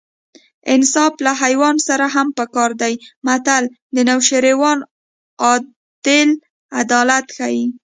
[0.73, 2.93] انصاف له حیوان سره هم په کار دی
[3.27, 3.63] متل
[3.95, 4.79] د نوشیروان
[5.43, 6.29] عادل
[6.81, 7.65] عدالت ښيي